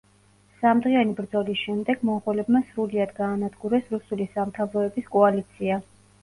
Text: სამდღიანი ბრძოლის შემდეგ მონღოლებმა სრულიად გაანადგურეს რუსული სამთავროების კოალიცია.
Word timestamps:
სამდღიანი 0.59 1.11
ბრძოლის 1.19 1.59
შემდეგ 1.65 2.01
მონღოლებმა 2.09 2.61
სრულიად 2.71 3.13
გაანადგურეს 3.19 3.93
რუსული 3.97 4.27
სამთავროების 4.39 5.13
კოალიცია. 5.19 5.79